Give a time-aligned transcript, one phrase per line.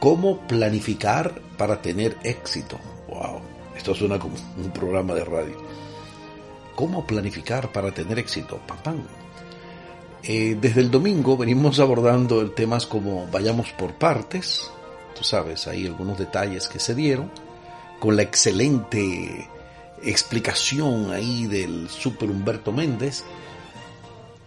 [0.01, 2.81] ¿Cómo planificar para tener éxito?
[3.07, 3.41] Wow,
[3.77, 5.57] esto suena como un programa de radio.
[6.75, 8.59] ¿Cómo planificar para tener éxito?
[8.83, 9.05] Pam,
[10.25, 14.69] eh, desde el domingo venimos abordando temas como vayamos por partes,
[15.17, 17.31] tú sabes, hay algunos detalles que se dieron,
[17.99, 19.49] con la excelente
[20.03, 23.25] explicación ahí del super Humberto Méndez.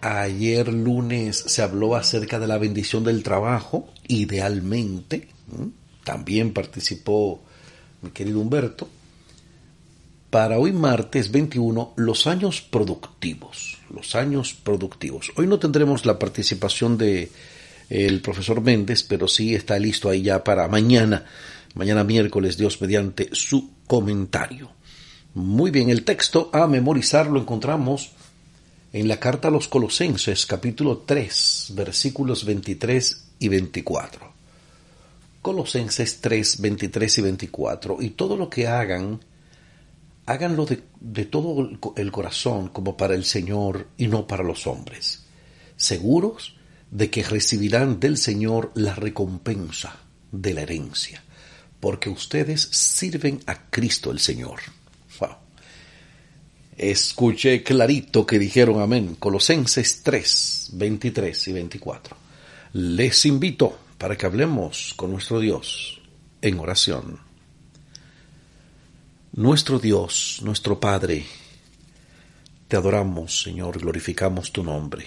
[0.00, 5.28] Ayer lunes se habló acerca de la bendición del trabajo, idealmente,
[6.04, 7.42] también participó
[8.00, 8.88] mi querido Humberto.
[10.30, 13.78] Para hoy martes 21, los años productivos.
[13.94, 15.30] Los años productivos.
[15.36, 17.30] Hoy no tendremos la participación de
[17.90, 21.26] el profesor Méndez, pero sí está listo ahí ya para mañana,
[21.74, 24.70] mañana miércoles, Dios mediante su comentario.
[25.34, 28.12] Muy bien, el texto a memorizar lo encontramos
[28.92, 34.32] en la carta a los Colosenses, capítulo 3, versículos 23 y 24.
[35.40, 37.96] Colosenses 3, 23 y 24.
[38.00, 39.20] Y todo lo que hagan,
[40.26, 45.24] háganlo de, todo el corazón como para el Señor y no para los hombres,
[45.76, 46.56] seguros
[46.90, 49.96] de que recibirán del Señor la recompensa
[50.30, 51.24] de la herencia,
[51.82, 54.60] porque ustedes sirven a Cristo el Señor.
[55.18, 55.30] Wow.
[56.76, 59.16] Escuché clarito que dijeron amén.
[59.18, 62.16] Colosenses 3, 23 y 24.
[62.74, 66.00] Les invito para que hablemos con nuestro Dios
[66.40, 67.18] en oración.
[69.32, 71.26] Nuestro Dios, nuestro Padre,
[72.68, 75.06] te adoramos, Señor, glorificamos tu nombre.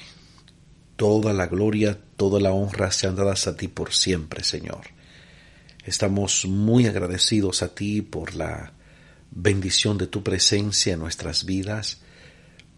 [0.98, 4.95] Toda la gloria, toda la honra sean dadas a ti por siempre, Señor.
[5.86, 8.74] Estamos muy agradecidos a ti por la
[9.30, 12.00] bendición de tu presencia en nuestras vidas,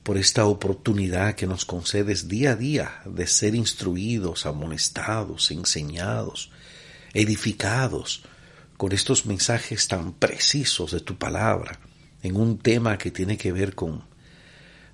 [0.04, 6.52] por esta oportunidad que nos concedes día a día de ser instruidos, amonestados, enseñados,
[7.14, 8.24] edificados,
[8.76, 11.80] con estos mensajes tan precisos de tu palabra
[12.24, 14.04] en un tema que tiene que ver con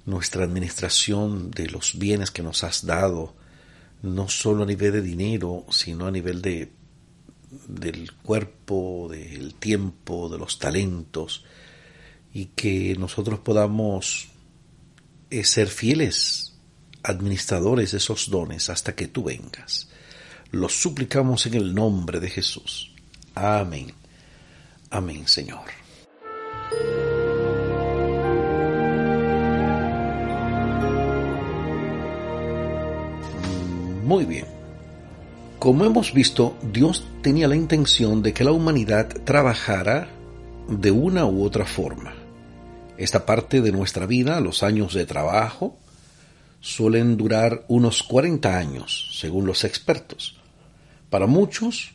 [0.06, 3.36] nuestra administración de los bienes que nos has dado,
[4.04, 6.72] no solo a nivel de dinero, sino a nivel de
[7.68, 11.46] del cuerpo, del tiempo, de los talentos,
[12.34, 14.30] y que nosotros podamos
[15.30, 16.54] eh, ser fieles
[17.04, 19.90] administradores de esos dones hasta que tú vengas.
[20.52, 22.94] Los suplicamos en el nombre de Jesús.
[23.36, 23.94] Amén.
[24.90, 25.66] Amén, Señor.
[34.04, 34.53] Muy bien.
[35.64, 40.10] Como hemos visto, Dios tenía la intención de que la humanidad trabajara
[40.68, 42.14] de una u otra forma.
[42.98, 45.78] Esta parte de nuestra vida, los años de trabajo,
[46.60, 50.36] suelen durar unos 40 años, según los expertos.
[51.10, 51.94] Para muchos,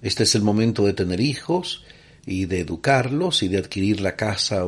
[0.00, 1.84] este es el momento de tener hijos
[2.24, 4.64] y de educarlos y de adquirir la casa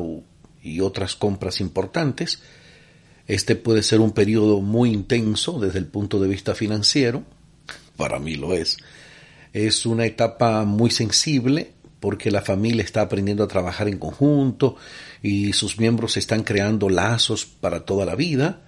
[0.62, 2.42] y otras compras importantes.
[3.26, 7.24] Este puede ser un periodo muy intenso desde el punto de vista financiero.
[7.96, 8.76] Para mí lo es.
[9.52, 14.76] Es una etapa muy sensible porque la familia está aprendiendo a trabajar en conjunto
[15.22, 18.62] y sus miembros están creando lazos para toda la vida.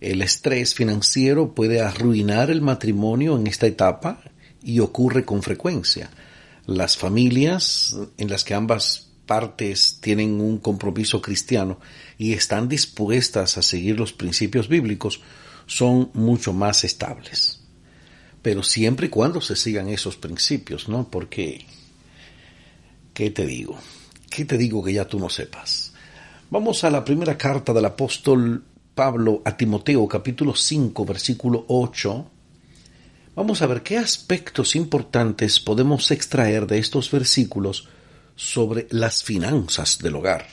[0.00, 4.20] El estrés financiero puede arruinar el matrimonio en esta etapa
[4.62, 6.10] y ocurre con frecuencia.
[6.66, 11.78] Las familias en las que ambas partes tienen un compromiso cristiano
[12.18, 15.22] y están dispuestas a seguir los principios bíblicos
[15.66, 17.63] son mucho más estables.
[18.44, 21.08] Pero siempre y cuando se sigan esos principios, ¿no?
[21.08, 21.64] Porque,
[23.14, 23.78] ¿qué te digo?
[24.28, 25.94] ¿Qué te digo que ya tú no sepas?
[26.50, 28.62] Vamos a la primera carta del apóstol
[28.94, 32.30] Pablo a Timoteo, capítulo 5, versículo 8
[33.34, 37.88] Vamos a ver qué aspectos importantes podemos extraer de estos versículos
[38.36, 40.46] sobre las finanzas del hogar.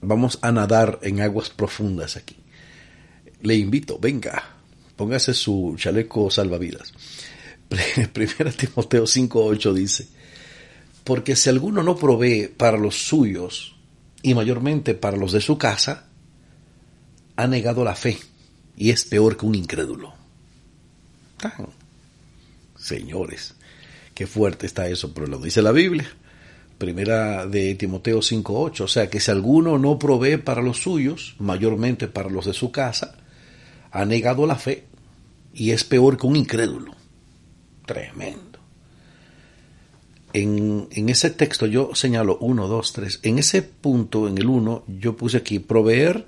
[0.00, 2.36] vamos a nadar en aguas profundas aquí.
[3.42, 4.57] Le invito, venga,
[4.98, 6.92] póngase su chaleco salvavidas.
[8.12, 10.08] Primera Timoteo 5.8 dice,
[11.04, 13.76] porque si alguno no provee para los suyos,
[14.22, 16.06] y mayormente para los de su casa,
[17.36, 18.18] ha negado la fe
[18.76, 20.12] y es peor que un incrédulo.
[22.76, 23.54] Señores,
[24.14, 26.08] qué fuerte está eso, pero lo dice la Biblia.
[26.78, 32.08] Primera de Timoteo 5.8, o sea que si alguno no provee para los suyos, mayormente
[32.08, 33.16] para los de su casa,
[33.90, 34.87] ha negado la fe
[35.58, 36.94] y es peor que un incrédulo.
[37.84, 38.60] Tremendo.
[40.32, 43.20] En, en ese texto yo señalo 1, 2, 3.
[43.24, 46.26] En ese punto, en el 1, yo puse aquí proveer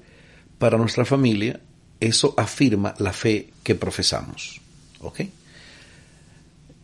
[0.59, 1.61] para nuestra familia.
[2.01, 4.61] Eso afirma la fe que profesamos.
[5.01, 5.21] ¿Ok?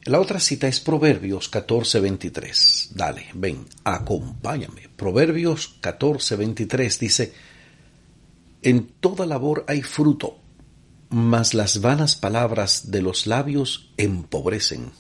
[0.05, 2.91] La otra cita es Proverbios 14:23.
[2.95, 4.89] Dale, ven, acompáñame.
[4.95, 7.33] Proverbios 14:23 dice,
[8.63, 10.39] en toda labor hay fruto,
[11.11, 14.91] mas las vanas palabras de los labios empobrecen.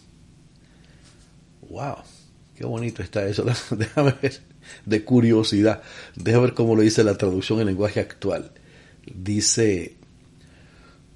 [1.68, 1.96] ¡Wow!
[2.54, 3.44] Qué bonito está eso.
[3.70, 4.40] Déjame ver,
[4.84, 5.82] de curiosidad.
[6.14, 8.52] Déjame ver cómo lo dice la traducción en lenguaje actual.
[9.04, 9.96] Dice,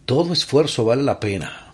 [0.07, 1.71] todo esfuerzo vale la pena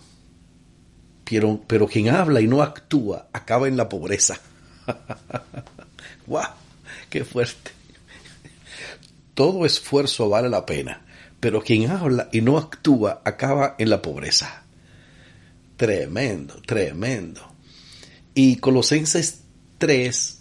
[1.67, 4.39] pero, quien habla y no actúa acaba en la pobreza.
[6.27, 6.43] ¡Wow!
[7.09, 7.71] ¡Qué fuerte!
[9.33, 11.05] Todo esfuerzo vale la pena,
[11.39, 14.63] pero quien habla y no actúa acaba en la pobreza.
[15.75, 17.41] Tremendo, tremendo.
[18.33, 19.41] Y Colosenses
[19.77, 20.37] 3,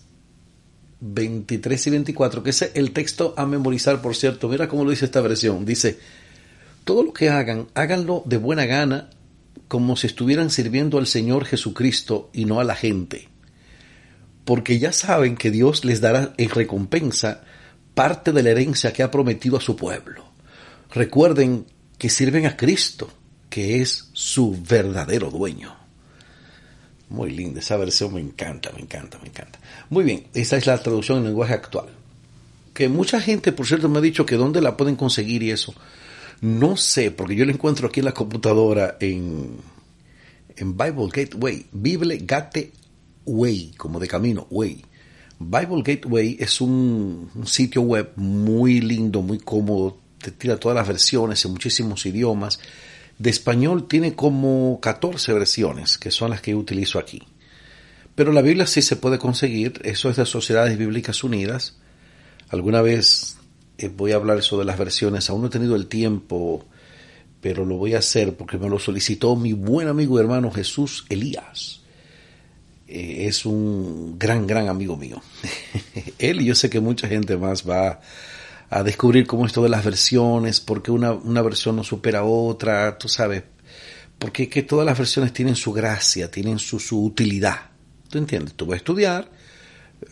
[1.01, 5.05] 23 y 24, que es el texto a memorizar, por cierto, mira cómo lo dice
[5.05, 5.65] esta versión.
[5.67, 5.99] Dice,
[6.85, 9.11] todo lo que hagan, háganlo de buena gana
[9.69, 13.29] como si estuvieran sirviendo al Señor Jesucristo y no a la gente,
[14.45, 17.43] porque ya saben que Dios les dará en recompensa
[17.95, 20.26] parte de la herencia que ha prometido a su pueblo.
[20.97, 21.67] Recuerden
[21.99, 23.13] que sirven a Cristo,
[23.51, 25.77] que es su verdadero dueño.
[27.11, 29.59] Muy linda, esa versión me encanta, me encanta, me encanta.
[29.91, 31.89] Muy bien, esta es la traducción en lenguaje actual.
[32.73, 35.75] Que mucha gente, por cierto, me ha dicho que dónde la pueden conseguir y eso.
[36.41, 39.59] No sé, porque yo lo encuentro aquí en la computadora en,
[40.57, 44.83] en Bible Gateway, Bible Gateway, como de camino, way.
[45.39, 51.45] Bible Gateway es un, sitio web muy lindo, muy cómodo, te tira todas las versiones
[51.45, 52.59] en muchísimos idiomas.
[53.19, 57.23] De español tiene como 14 versiones, que son las que utilizo aquí.
[58.15, 61.77] Pero la Biblia sí se puede conseguir, eso es de Sociedades Bíblicas Unidas.
[62.49, 63.37] Alguna vez
[63.79, 65.29] eh, voy a hablar sobre las versiones.
[65.29, 66.65] Aún no he tenido el tiempo,
[67.41, 71.05] pero lo voy a hacer porque me lo solicitó mi buen amigo y hermano Jesús
[71.09, 71.83] Elías.
[72.89, 75.21] Eh, es un gran, gran amigo mío.
[76.19, 78.01] Él y yo sé que mucha gente más va
[78.71, 82.99] a descubrir cómo esto de las versiones, porque una, una versión no supera a otra,
[82.99, 83.45] tú sabes,
[84.19, 87.71] porque que todas las versiones tienen su gracia, tienen su, su utilidad.
[88.09, 88.55] ¿Tú entiendes?
[88.55, 89.31] Tú vas a estudiar,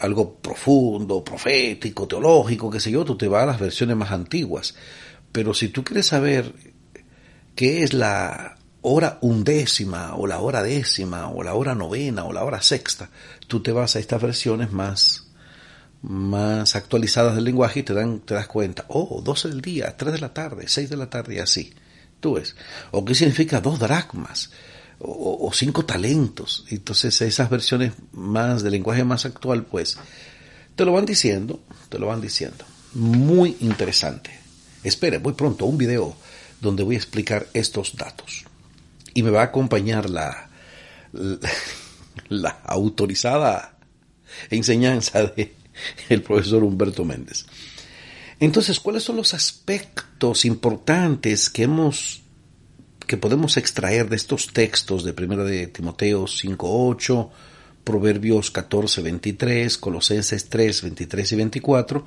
[0.00, 4.74] algo profundo, profético, teológico, qué sé yo, tú te vas a las versiones más antiguas.
[5.32, 6.54] Pero si tú quieres saber
[7.54, 12.44] qué es la hora undécima o la hora décima o la hora novena o la
[12.44, 13.10] hora sexta,
[13.46, 15.24] tú te vas a estas versiones más,
[16.06, 20.12] más actualizadas del lenguaje y te, dan, te das cuenta, oh, 12 del día, 3
[20.12, 21.72] de la tarde, 6 de la tarde y así.
[22.20, 22.54] Tú ves.
[22.90, 24.50] O qué significa dos dracmas
[24.98, 26.64] o, cinco talentos.
[26.70, 29.98] Entonces esas versiones más del lenguaje más actual, pues,
[30.76, 32.64] te lo van diciendo, te lo van diciendo.
[32.94, 34.30] Muy interesante.
[34.82, 36.16] Espere, voy pronto a un video
[36.61, 38.44] donde voy a explicar estos datos.
[39.14, 40.49] Y me va a acompañar la,
[42.28, 43.78] la, autorizada
[44.50, 45.54] enseñanza de
[46.09, 47.47] el profesor Humberto Méndez.
[48.40, 52.25] Entonces, ¿cuáles son los aspectos importantes que hemos
[53.07, 57.31] que podemos extraer de estos textos de 1 de Timoteo 5.8,
[57.85, 62.07] Proverbios 14.23, Colosenses 3, 23 y 24.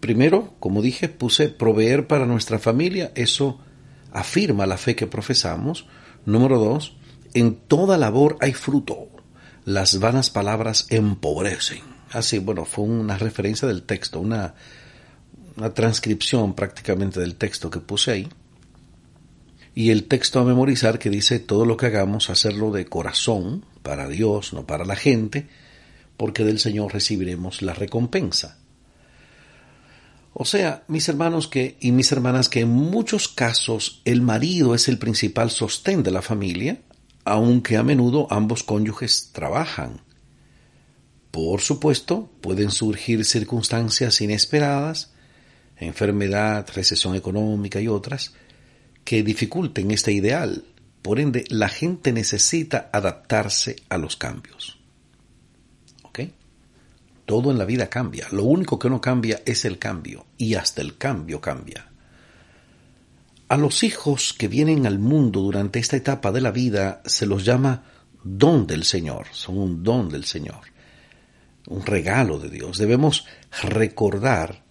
[0.00, 3.60] Primero, como dije, puse proveer para nuestra familia, eso
[4.12, 5.86] afirma la fe que profesamos.
[6.24, 6.96] Número dos,
[7.34, 9.08] en toda labor hay fruto,
[9.64, 11.95] las vanas palabras empobrecen.
[12.10, 14.54] Así, bueno, fue una referencia del texto, una,
[15.56, 18.28] una transcripción prácticamente del texto que puse ahí
[19.76, 24.08] y el texto a memorizar que dice todo lo que hagamos, hacerlo de corazón, para
[24.08, 25.48] Dios, no para la gente,
[26.16, 28.58] porque del Señor recibiremos la recompensa.
[30.32, 34.88] O sea, mis hermanos que y mis hermanas que en muchos casos el marido es
[34.88, 36.80] el principal sostén de la familia,
[37.26, 40.00] aunque a menudo ambos cónyuges trabajan.
[41.36, 45.12] Por supuesto, pueden surgir circunstancias inesperadas,
[45.76, 48.32] enfermedad, recesión económica y otras,
[49.04, 50.64] que dificulten este ideal.
[51.02, 54.78] Por ende, la gente necesita adaptarse a los cambios.
[56.04, 56.20] ¿Ok?
[57.26, 58.28] Todo en la vida cambia.
[58.30, 60.24] Lo único que no cambia es el cambio.
[60.38, 61.90] Y hasta el cambio cambia.
[63.48, 67.44] A los hijos que vienen al mundo durante esta etapa de la vida se los
[67.44, 67.84] llama
[68.24, 69.26] don del Señor.
[69.32, 70.74] Son un don del Señor.
[71.66, 72.78] Un regalo de Dios.
[72.78, 73.26] Debemos
[73.62, 74.64] recordar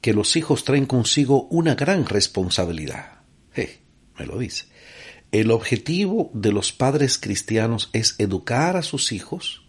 [0.00, 3.20] que los hijos traen consigo una gran responsabilidad.
[3.56, 4.66] me lo dice.
[5.30, 9.62] El objetivo de los padres cristianos es educar a sus hijos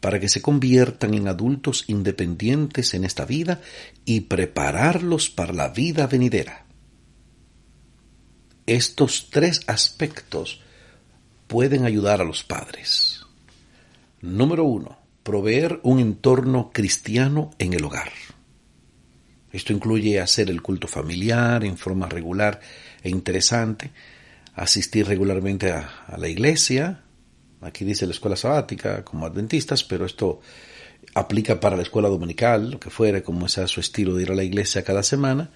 [0.00, 3.60] para que se conviertan en adultos independientes en esta vida
[4.04, 6.66] y prepararlos para la vida venidera.
[8.66, 10.60] Estos tres aspectos
[11.46, 13.24] pueden ayudar a los padres.
[14.20, 14.97] Número uno,
[15.28, 18.10] proveer un entorno cristiano en el hogar.
[19.52, 22.60] Esto incluye hacer el culto familiar en forma regular
[23.02, 23.90] e interesante,
[24.54, 27.02] asistir regularmente a, a la iglesia,
[27.60, 30.40] aquí dice la escuela sabática como adventistas, pero esto
[31.14, 34.34] aplica para la escuela dominical, lo que fuera, como sea su estilo de ir a
[34.34, 35.50] la iglesia cada semana,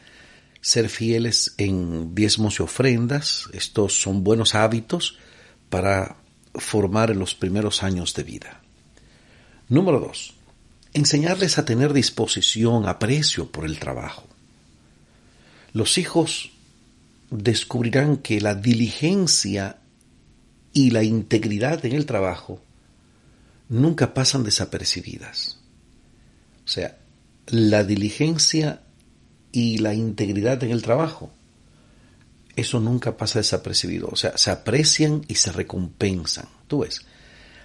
[0.61, 5.19] ser fieles en diezmos y ofrendas, estos son buenos hábitos
[5.71, 6.17] para
[6.57, 8.62] formar en los primeros años de vida.
[9.73, 10.35] Número dos,
[10.93, 14.25] enseñarles a tener disposición, aprecio por el trabajo.
[15.73, 16.50] Los hijos
[17.31, 19.79] descubrirán que la diligencia
[20.75, 22.61] y la integridad en el trabajo
[23.71, 25.57] nunca pasan desapercibidas.
[26.67, 26.99] O sea,
[27.47, 28.83] la diligencia
[29.52, 31.31] y la integridad en el trabajo,
[32.57, 34.09] eso nunca pasa desapercibido.
[34.12, 36.45] O sea, se aprecian y se recompensan.
[36.69, 37.07] Tú ves,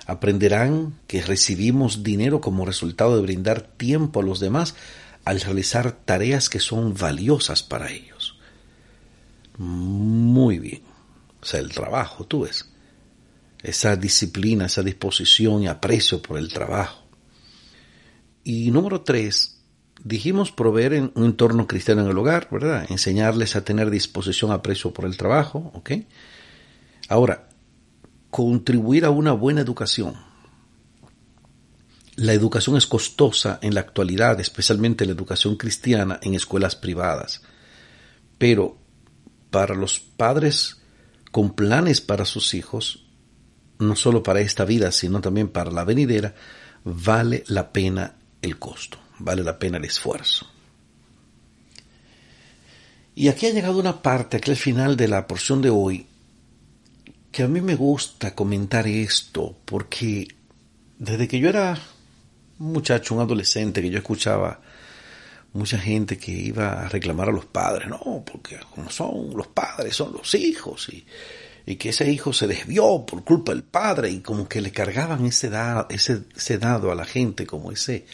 [0.08, 4.76] aprenderán que recibimos dinero como resultado de brindar tiempo a los demás
[5.26, 8.40] al realizar tareas que son valiosas para ellos.
[9.58, 10.82] Muy bien.
[11.42, 12.70] O sea, el trabajo, tú ves.
[13.62, 17.04] Esa disciplina, esa disposición y aprecio por el trabajo.
[18.46, 19.60] Y número tres,
[20.02, 22.86] dijimos proveer un entorno cristiano en el hogar, ¿verdad?
[22.90, 25.92] Enseñarles a tener disposición, aprecio por el trabajo, ¿ok?
[27.10, 27.47] Ahora,
[28.30, 30.16] contribuir a una buena educación.
[32.16, 37.42] La educación es costosa en la actualidad, especialmente la educación cristiana en escuelas privadas.
[38.38, 38.78] Pero
[39.52, 40.82] para los padres
[41.32, 43.06] con planes para sus hijos,
[43.80, 46.34] no solo para esta vida, sino también para la venidera,
[46.84, 50.48] vale la pena el costo, vale la pena el esfuerzo.
[53.14, 56.08] Y aquí ha llegado una parte, aquí al final de la porción de hoy,
[57.32, 60.28] que a mí me gusta comentar esto porque
[60.98, 61.78] desde que yo era
[62.60, 64.60] un muchacho, un adolescente, que yo escuchaba
[65.54, 69.96] mucha gente que iba a reclamar a los padres, no, porque como son los padres,
[69.96, 71.06] son los hijos, y,
[71.66, 75.26] y que ese hijo se desvió por culpa del padre, y como que le cargaban
[75.26, 75.50] ese,
[75.90, 78.06] ese, ese dado a la gente, como ese,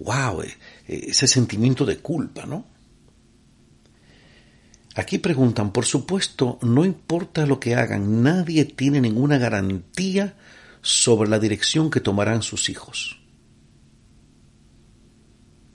[0.00, 0.56] wow, eh,
[0.86, 2.73] ese sentimiento de culpa, ¿no?
[4.94, 10.36] Aquí preguntan, por supuesto, no importa lo que hagan, nadie tiene ninguna garantía
[10.82, 13.20] sobre la dirección que tomarán sus hijos.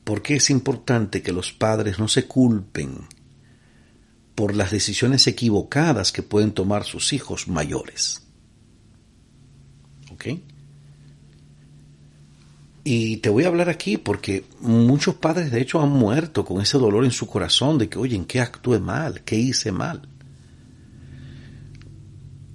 [0.05, 3.07] ¿Por qué es importante que los padres no se culpen
[4.35, 8.25] por las decisiones equivocadas que pueden tomar sus hijos mayores?
[10.11, 10.27] ¿Ok?
[12.91, 16.79] Y te voy a hablar aquí porque muchos padres de hecho han muerto con ese
[16.79, 19.21] dolor en su corazón de que, oye, ¿en qué actué mal?
[19.21, 20.09] ¿Qué hice mal?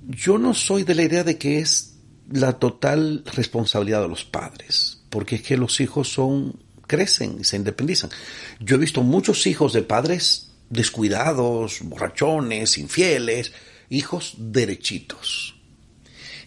[0.08, 1.98] Yo no soy de la idea de que es
[2.32, 7.54] la total responsabilidad de los padres, porque es que los hijos son crecen y se
[7.54, 8.10] independizan.
[8.58, 13.52] Yo he visto muchos hijos de padres descuidados, borrachones, infieles,
[13.88, 15.54] hijos derechitos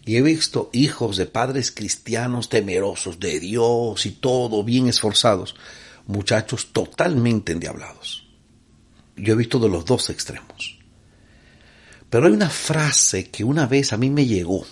[0.07, 5.57] y he visto hijos de padres cristianos temerosos de Dios y todo, bien esforzados,
[6.05, 8.25] muchachos totalmente endiablados.
[9.17, 10.79] Yo he visto de los dos extremos.
[12.09, 14.65] Pero hay una frase que una vez a mí me llegó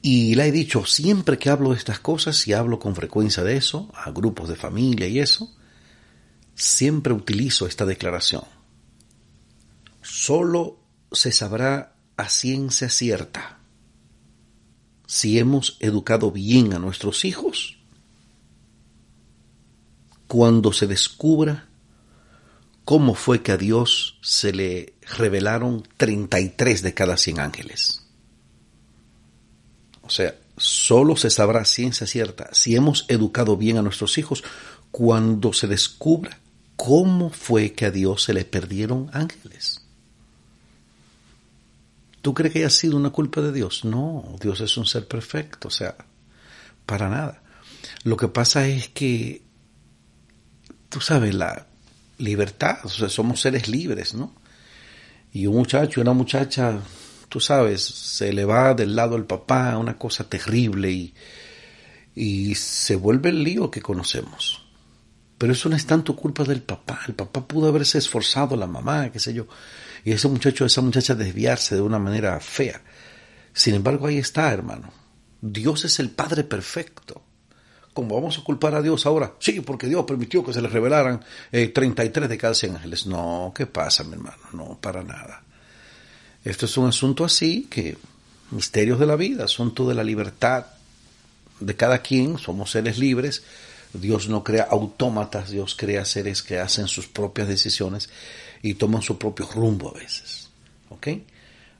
[0.00, 3.56] y la he dicho siempre que hablo de estas cosas y hablo con frecuencia de
[3.56, 5.52] eso, a grupos de familia y eso,
[6.54, 8.44] siempre utilizo esta declaración.
[10.00, 10.78] Solo
[11.10, 13.59] se sabrá a ciencia cierta
[15.10, 17.78] si hemos educado bien a nuestros hijos
[20.28, 21.66] cuando se descubra
[22.84, 28.06] cómo fue que a Dios se le revelaron 33 de cada 100 ángeles.
[30.02, 34.44] O sea, solo se sabrá ciencia cierta si hemos educado bien a nuestros hijos
[34.92, 36.38] cuando se descubra
[36.76, 39.89] cómo fue que a Dios se le perdieron ángeles.
[42.22, 43.84] ¿Tú crees que haya sido una culpa de Dios?
[43.84, 45.96] No, Dios es un ser perfecto, o sea,
[46.84, 47.42] para nada.
[48.04, 49.42] Lo que pasa es que,
[50.88, 51.66] tú sabes, la
[52.18, 54.34] libertad, o sea, somos seres libres, ¿no?
[55.32, 56.78] Y un muchacho, una muchacha,
[57.28, 61.14] tú sabes, se le va del lado del papá, una cosa terrible y,
[62.14, 64.66] y se vuelve el lío que conocemos.
[65.38, 67.00] Pero eso no es tanto culpa del papá.
[67.08, 69.46] El papá pudo haberse esforzado, la mamá, qué sé yo,
[70.04, 72.80] y ese muchacho, esa muchacha desviarse de una manera fea.
[73.52, 74.92] Sin embargo, ahí está, hermano.
[75.40, 77.22] Dios es el Padre perfecto.
[77.92, 79.34] ¿Cómo vamos a culpar a Dios ahora?
[79.40, 83.06] Sí, porque Dios permitió que se le revelaran eh, 33 de cada 100 ángeles.
[83.06, 84.38] No, ¿qué pasa, mi hermano?
[84.52, 85.42] No, para nada.
[86.44, 87.98] Esto es un asunto así que
[88.52, 90.66] misterios de la vida, asunto de la libertad
[91.58, 93.42] de cada quien, somos seres libres.
[93.92, 98.08] Dios no crea autómatas, Dios crea seres que hacen sus propias decisiones
[98.62, 100.50] y toman su propio rumbo a veces.
[100.90, 101.08] ¿Ok?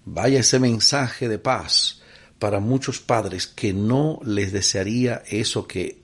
[0.05, 2.01] Vaya ese mensaje de paz
[2.39, 6.03] para muchos padres que no les desearía eso que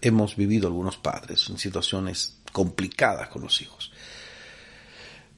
[0.00, 3.92] hemos vivido algunos padres en situaciones complicadas con los hijos.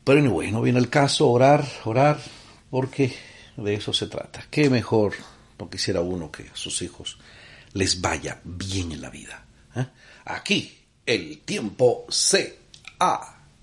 [0.04, 2.20] Pero anyway, no viene el caso orar, orar,
[2.70, 3.14] porque
[3.56, 4.44] de eso se trata.
[4.50, 5.14] Qué mejor
[5.58, 7.18] no quisiera uno que a sus hijos
[7.74, 9.44] les vaya bien en la vida.
[9.76, 9.86] ¿eh?
[10.24, 12.58] Aquí el tiempo se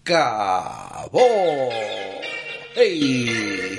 [0.07, 1.69] acabó.
[2.75, 3.77] ¡Hey!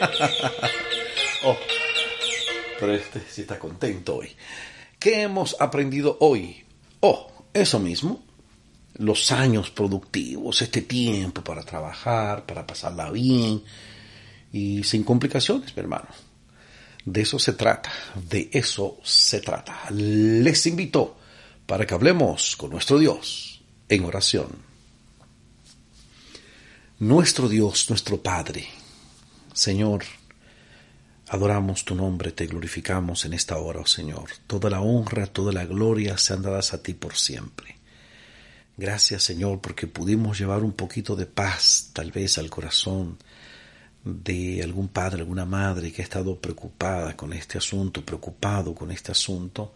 [1.44, 1.56] oh,
[2.78, 4.30] pero este sí está contento hoy.
[4.98, 6.64] ¿Qué hemos aprendido hoy?
[7.00, 8.24] Oh, eso mismo.
[8.94, 13.62] Los años productivos, este tiempo para trabajar, para pasarla bien
[14.52, 16.08] y sin complicaciones, mi hermano.
[17.04, 19.84] De eso se trata, de eso se trata.
[19.90, 21.18] Les invito
[21.66, 24.65] para que hablemos con nuestro Dios en oración.
[26.98, 28.66] Nuestro Dios, nuestro Padre,
[29.52, 30.02] Señor,
[31.28, 34.30] adoramos tu nombre, te glorificamos en esta hora, oh Señor.
[34.46, 37.76] Toda la honra, toda la gloria sean dadas a ti por siempre.
[38.78, 43.18] Gracias, Señor, porque pudimos llevar un poquito de paz, tal vez, al corazón
[44.02, 49.12] de algún padre, alguna madre que ha estado preocupada con este asunto, preocupado con este
[49.12, 49.74] asunto,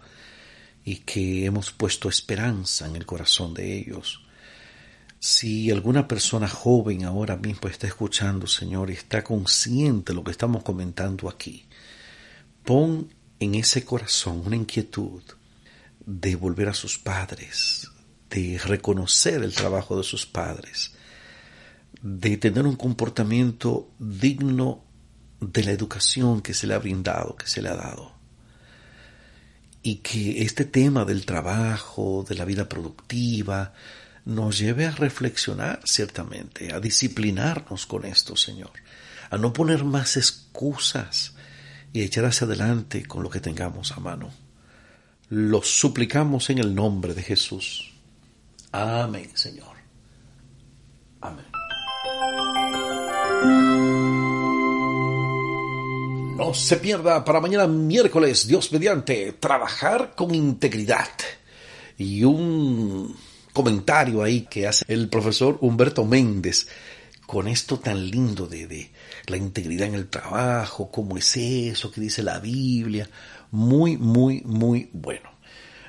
[0.86, 4.22] y que hemos puesto esperanza en el corazón de ellos.
[5.22, 10.30] Si alguna persona joven ahora mismo está escuchando, Señor, y está consciente de lo que
[10.30, 11.66] estamos comentando aquí,
[12.64, 15.20] pon en ese corazón una inquietud
[16.06, 17.90] de volver a sus padres,
[18.30, 20.92] de reconocer el trabajo de sus padres,
[22.00, 24.82] de tener un comportamiento digno
[25.38, 28.14] de la educación que se le ha brindado, que se le ha dado.
[29.82, 33.74] Y que este tema del trabajo, de la vida productiva,
[34.24, 38.72] nos lleve a reflexionar ciertamente, a disciplinarnos con esto, Señor,
[39.30, 41.34] a no poner más excusas
[41.92, 44.30] y echar hacia adelante con lo que tengamos a mano.
[45.28, 47.92] Lo suplicamos en el nombre de Jesús.
[48.72, 49.76] Amén, Señor.
[51.20, 51.46] Amén.
[56.36, 61.10] No se pierda para mañana miércoles, Dios mediante, trabajar con integridad.
[61.98, 63.14] Y un
[63.52, 66.68] comentario ahí que hace el profesor Humberto Méndez
[67.26, 68.90] con esto tan lindo de, de
[69.26, 73.08] la integridad en el trabajo, cómo es eso, que dice la Biblia.
[73.52, 75.30] Muy, muy, muy bueno.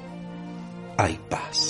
[0.96, 1.61] Hay paz.